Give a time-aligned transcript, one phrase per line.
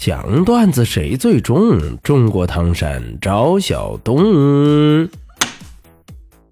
[0.00, 1.98] 讲段子谁最重？
[2.02, 5.06] 中国唐山赵小东，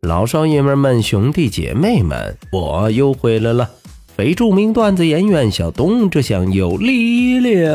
[0.02, 3.70] 老少爷们们、兄弟姐妹们，我又回来了。
[4.14, 7.72] 非著名段子演员小东，这厢有力量。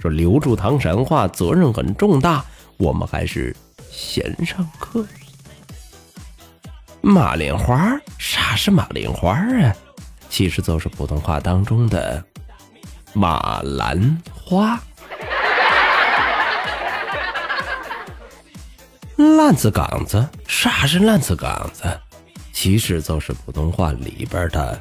[0.00, 2.42] 说留住唐山话责任很重大，
[2.78, 3.54] 我们还是
[3.90, 5.04] 先上课。
[7.02, 9.76] 马莲花，啥是马莲花啊？
[10.36, 12.22] 其实就是普通话当中的
[13.14, 14.78] 马兰花。
[19.16, 21.84] 烂子岗子，啥是烂子岗子？
[22.52, 24.78] 其实就是普通话里边的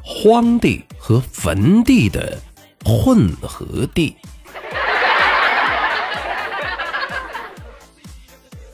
[0.00, 2.38] 荒地和坟地的
[2.84, 4.16] 混合地。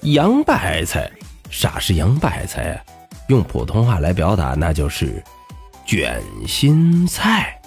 [0.03, 1.11] 洋白菜，
[1.49, 2.85] 啥是洋白菜？
[3.29, 5.25] 用普通话来表达，那就是。
[5.89, 7.59] 卷心菜，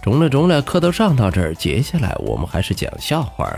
[0.00, 3.54] 中了中了，课都上到这儿，接下来我们还是讲笑话。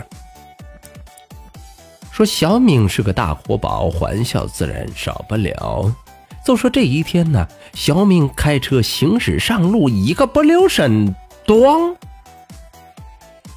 [2.11, 5.89] 说小明是个大活宝，欢笑自然少不了。
[6.45, 11.15] 就说这一天呢，小明开车行驶上路，一个不留神，
[11.47, 11.95] 咣，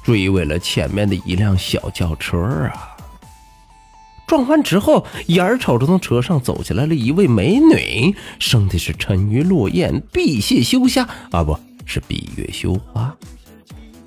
[0.04, 2.38] 追尾了前面的一辆小轿车
[2.72, 2.93] 啊！
[4.26, 13.14] 撞完之后，眼瞅着从车上走下来了一位美女，生的是沉鱼落雁、闭月羞花啊，不是闭月羞花。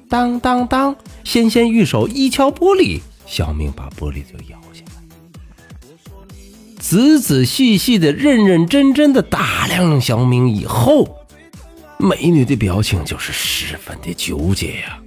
[0.10, 5.04] 当当当，纤纤玉手一敲玻璃，小明把玻璃就摇下来，
[6.80, 11.17] 仔仔细细的、认认真真的打量了小明以后，
[11.98, 14.99] 美女的表情就是十分的纠结呀，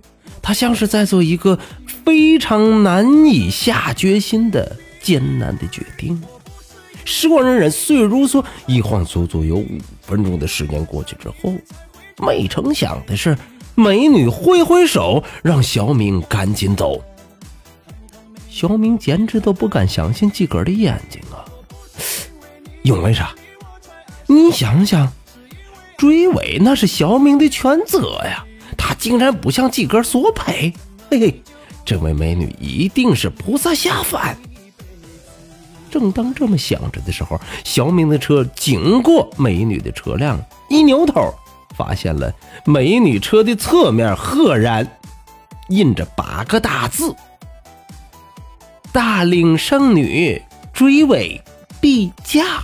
[0.42, 1.58] 她像是在做一个
[2.04, 4.76] 非常难以下决心的。
[5.02, 6.22] 艰难的决定，
[7.04, 11.54] 时光荏苒，岁月如梭，一晃足足有五分钟的时间过去之后，
[12.18, 13.36] 没成想的是，
[13.74, 17.02] 美女挥挥手，让小明赶紧走。
[18.48, 21.44] 小明简直都不敢相信自个儿的眼睛啊！
[22.82, 23.34] 因为啥？
[24.26, 25.10] 你想想，
[25.96, 28.44] 追尾那是小明的全责呀，
[28.76, 30.72] 他竟然不向自个儿索赔，
[31.10, 31.42] 嘿嘿，
[31.86, 34.36] 这位美女一定是菩萨下凡。
[35.90, 41.34] 正当这么想着的时候，小明的车经过美女的车辆，一扭头，
[41.76, 42.32] 发现了
[42.64, 44.86] 美女车的侧面赫然
[45.68, 47.14] 印着八个大字
[48.92, 50.40] ：“大龄剩女
[50.72, 51.42] 追尾
[51.80, 52.62] 必驾。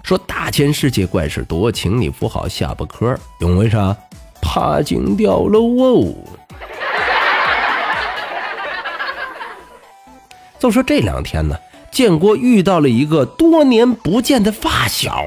[0.03, 3.96] 说大千世界怪事多，请你扶好下巴颏因为啥？
[4.41, 6.13] 怕惊掉了哦。
[10.63, 11.57] 就说这两天呢，
[11.91, 15.22] 建国遇到了一个多年不见的发小。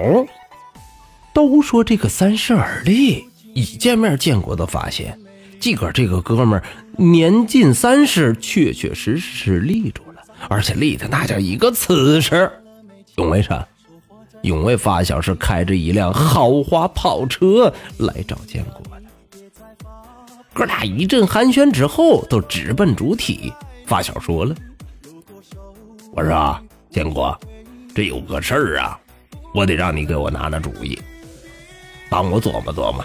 [1.35, 5.21] 都说这个三十而立，一见面建国都发现，
[5.61, 6.65] 自个儿这个哥们儿
[6.97, 12.51] 年近三十，确确实实立住了，而且立的那叫一个瓷实。
[13.17, 13.69] 因为啥？
[14.41, 19.03] 因为发小是开着一辆豪华跑车来找建国的。
[20.55, 23.53] 哥俩一阵寒暄之后，都直奔主题。
[23.87, 24.57] 发小说了。
[26.17, 26.59] 我说
[26.89, 27.39] ：“建国，
[27.95, 28.99] 这有个事儿啊，
[29.53, 30.99] 我得让你给我拿拿主意，
[32.09, 33.05] 帮我琢磨琢磨。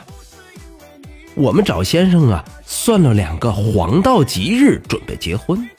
[1.35, 5.69] 我们找先生啊，算了两个黄道吉日，准备结婚。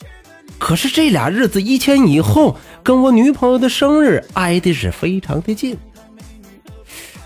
[0.59, 5.75] 可是这俩日子一前一后，跟我女朋友的生日挨的是非常的近。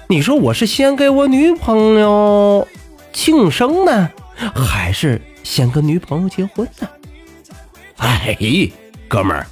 [0.07, 2.69] 你说我是先给我女朋友
[3.13, 4.09] 庆生呢，
[4.55, 6.89] 还是先跟女朋友结婚呢？
[7.97, 8.39] 哎，
[9.09, 9.45] 哥们儿。”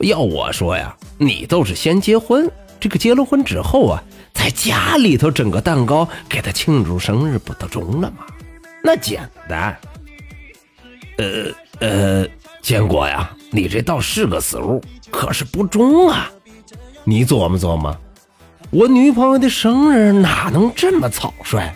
[0.00, 4.02] 要我说呀，你都是先结婚，这个结了婚之后啊，
[4.34, 8.26] 在家里头整个蛋糕给他庆祝生日不都中了吗？
[8.82, 9.76] 那简单。
[11.18, 11.50] 呃
[11.80, 12.28] 呃，
[12.60, 16.30] 坚果呀，你这倒是个死路，可是不中啊。
[17.04, 17.96] 你琢磨琢磨，
[18.70, 21.74] 我女朋友的生日哪能这么草率？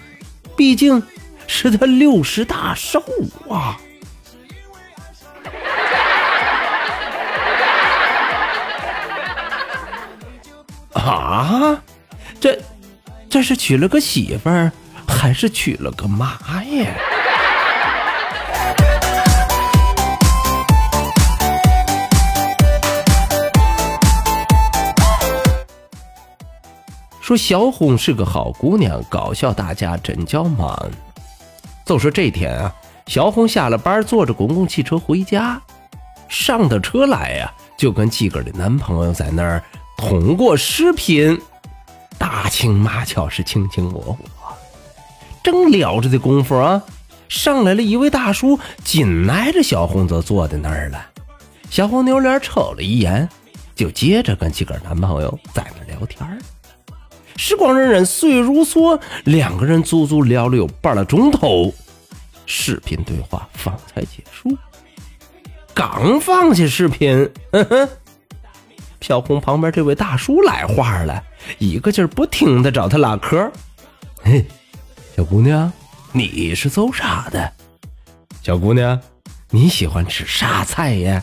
[0.57, 1.03] 毕竟
[1.47, 3.03] 是她六十大寿
[3.49, 3.81] 啊！
[11.41, 11.83] 啊，
[12.39, 12.61] 这
[13.31, 14.71] 这是娶了个媳妇儿，
[15.09, 16.95] 还是娶了个妈呀？
[27.23, 30.91] 说小红是个好姑娘，搞笑大家真叫忙。
[31.87, 32.75] 就说这天啊，
[33.07, 35.59] 小红下了班，坐着公共汽车回家，
[36.29, 39.63] 上的车来呀，就跟自个儿的男朋友在那儿
[40.01, 41.39] 通过视频
[42.17, 44.19] 打情骂俏，是卿卿我我。
[45.43, 46.83] 正聊着的功夫啊，
[47.29, 51.07] 上来了一位大叔，紧挨着小红则坐在那儿了。
[51.69, 53.29] 小红扭脸瞅了一眼，
[53.75, 56.27] 就接着跟自个儿男朋友在那聊天。
[57.37, 61.73] 时光荏苒，岁月如梭，两个人足足聊了有半个钟头，
[62.47, 64.57] 视频对话方才结束。
[65.75, 67.89] 刚放下视频，嗯哼，
[69.01, 71.23] 小红旁边这位大叔来话了，
[71.59, 73.51] 一个劲儿不停的找他拉嗑。
[74.23, 74.45] 嘿，
[75.17, 75.73] 小姑娘，
[76.13, 77.53] 你是做啥的？
[78.43, 79.01] 小姑娘，
[79.51, 81.23] 你喜欢吃啥菜呀？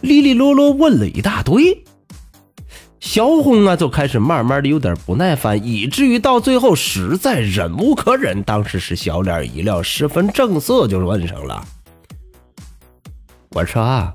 [0.00, 1.84] 哩哩啰啰问了一大堆。
[3.00, 8.42] 小红啊，就开始慢慢的有点不耐烦，以至于到最后实在忍无可忍。
[8.42, 11.64] 当时是小脸一撂，十分正色，就问上了
[13.50, 14.12] ：“我说啊，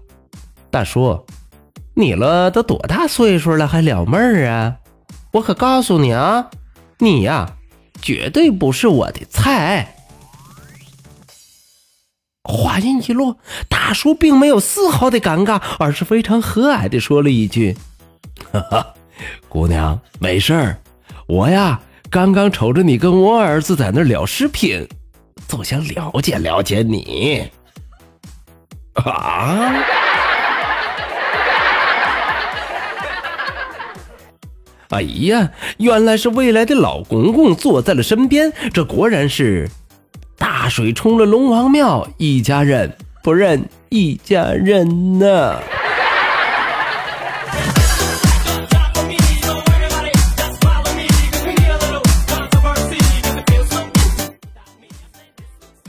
[0.70, 1.26] 大叔，
[1.96, 4.78] 你了都多大岁数了，还撩妹儿啊？
[5.32, 6.50] 我可告诉你啊，
[7.00, 7.52] 你呀，
[8.02, 9.94] 绝对不是我的菜。”
[12.44, 13.38] 话音一落，
[13.70, 17.78] 大叔并没有丝毫的尴尬，而是非常和蔼的说了一句。
[18.52, 18.94] 哈哈，
[19.48, 20.78] 姑娘，没事儿。
[21.28, 21.80] 我呀，
[22.10, 24.86] 刚刚瞅着你跟我儿子在那聊视频，
[25.48, 27.50] 就想了解了解你。
[28.96, 30.03] 啊！
[34.94, 35.50] 哎呀，
[35.80, 38.54] 原来是未来的老公公坐在了身边。
[38.72, 39.68] 这果然是
[40.38, 45.60] 大水冲了龙王庙，一家人不认一家人呐。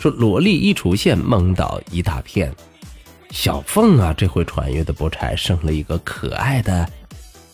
[0.01, 2.51] 说萝莉一出现，懵倒一大片。
[3.31, 6.89] 小凤啊，这回穿越的不差，生了一个可爱的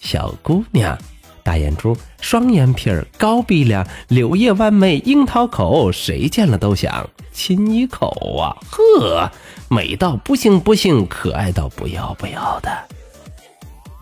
[0.01, 0.99] 小姑娘，
[1.43, 8.57] 大眼珠，双眼皮儿，高鼻梁，柳叶弯眉，樱桃口，谁见了都想亲一口啊！
[8.71, 9.31] 呵，
[9.69, 12.71] 美到不行不行，可爱到不要不要的。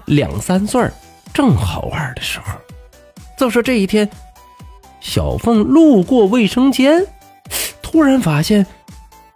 [0.06, 0.92] 两三岁儿
[1.32, 2.52] 正好玩的时候，
[3.38, 4.08] 就说这一天，
[5.00, 7.06] 小凤路过卫生间。
[7.82, 8.66] 突然发现，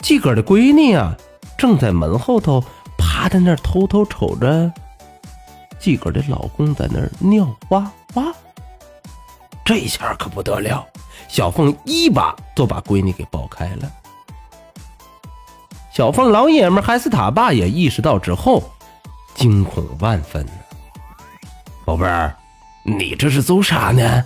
[0.00, 1.16] 自个儿的闺女啊，
[1.56, 2.62] 正在门后头
[2.98, 4.72] 趴在那儿偷偷瞅着
[5.82, 8.32] 自个儿的老公在那儿尿哇哇。
[9.64, 10.86] 这下可不得了，
[11.28, 13.90] 小凤一把就把闺女给抱开了。
[15.92, 18.62] 小凤老爷们还是他爸也意识到之后，
[19.34, 20.46] 惊恐万分。
[21.84, 22.34] 宝贝儿，
[22.84, 24.24] 你这是做啥呢？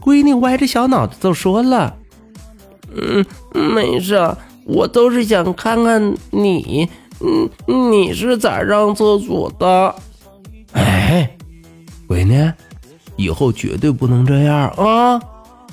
[0.00, 1.94] 闺女歪着小脑袋就说了。
[2.94, 6.88] 嗯，没事，我都是想看看你，
[7.20, 7.48] 嗯，
[7.92, 9.94] 你是咋上厕所的？
[10.72, 11.36] 哎，
[12.08, 12.52] 闺女，
[13.16, 15.20] 以后绝对不能这样啊！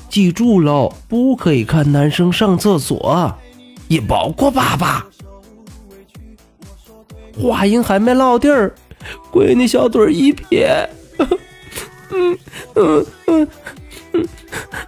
[0.09, 3.33] 记住喽，不可以看男生上厕所，
[3.87, 5.05] 也包括爸爸。
[7.37, 8.73] 话音还没落地儿，
[9.31, 10.89] 闺女小嘴一撇，
[12.11, 12.37] 嗯
[12.75, 13.47] 嗯嗯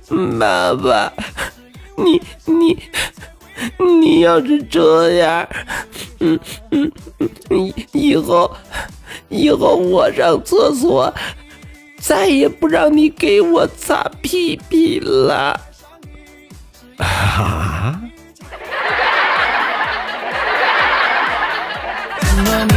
[0.10, 1.12] 嗯，爸爸。
[1.98, 2.78] 你你
[4.02, 5.48] 你要是这样，
[6.20, 6.40] 嗯
[6.72, 6.92] 嗯，
[7.92, 8.56] 以后
[9.30, 11.14] 以后我上厕所
[12.00, 15.60] 再也不让你给我擦屁屁了。
[16.98, 18.02] 啊！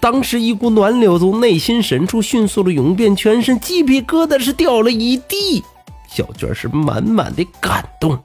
[0.00, 5.62] 当时一股暖流从内心深处迅速的涌遍全身，鸡皮疙瘩是掉了一地。
[6.08, 8.18] 小娟是满满的感动。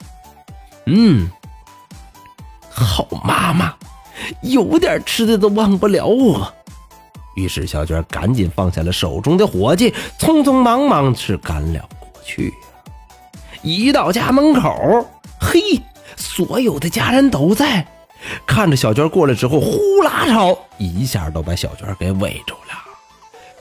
[0.85, 1.27] 嗯，
[2.69, 3.73] 好妈妈，
[4.41, 6.51] 有点吃的都忘不了我。
[7.35, 12.53] 于是小娟赶紧放下了手中的活计，匆匆忙忙是赶了过去。
[13.61, 15.05] 一到家门口，
[15.39, 15.59] 嘿，
[16.15, 17.85] 所有的家人都在，
[18.45, 22.73] 看着小娟过来之后，呼啦超一下都把小娟给围住了，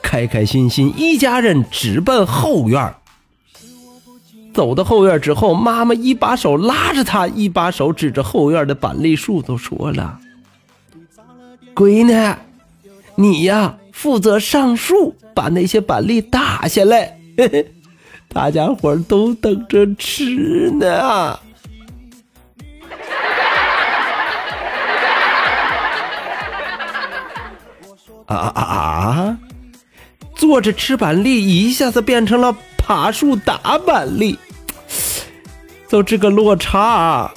[0.01, 2.93] 开开心心一家人直奔后院。
[4.53, 10.17] 走到后院之后，妈妈一把手拉着她，一把手指着后院的板栗树，都说了
[11.75, 12.35] ：“闺女，
[13.15, 17.73] 你呀负责上树，把那些板栗打下来，嘿嘿，
[18.29, 21.37] 大家伙都等着吃呢。”
[28.35, 29.37] 啊啊啊！
[30.35, 34.37] 坐着吃板栗，一下子变成了爬树打板栗。
[35.87, 37.31] 就这个落差，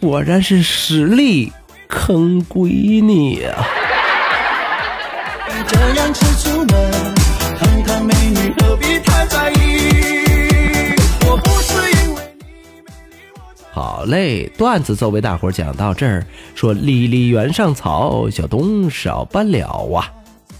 [0.00, 1.52] 果然是实力
[1.88, 3.64] 坑闺女呀！
[13.72, 16.24] 好嘞，段子作为大伙讲到这儿。
[16.54, 20.06] 说离离原上草，小东少不了啊！